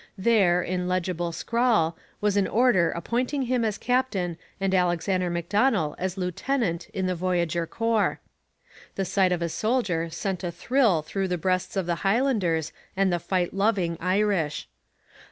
There, 0.17 0.63
in 0.63 0.87
legible 0.87 1.31
scrawl, 1.31 1.95
was 2.21 2.35
an 2.35 2.47
order 2.47 2.89
appointing 2.89 3.43
him 3.43 3.63
as 3.63 3.77
captain 3.77 4.35
and 4.59 4.73
Alexander 4.73 5.29
Macdonell 5.29 5.93
as 5.99 6.17
lieutenant 6.17 6.89
in 6.89 7.05
the 7.05 7.13
Voyageur 7.13 7.67
Corps. 7.67 8.19
The 8.95 9.05
sight 9.05 9.31
of 9.31 9.43
a 9.43 9.47
soldier 9.49 10.09
sent 10.09 10.43
a 10.43 10.49
thrill 10.51 11.03
through 11.03 11.27
the 11.27 11.37
breasts 11.37 11.75
of 11.77 11.85
the 11.85 11.97
Highlanders 12.01 12.73
and 12.97 13.13
the 13.13 13.19
fight 13.19 13.53
loving 13.53 13.95
Irish. 14.01 14.67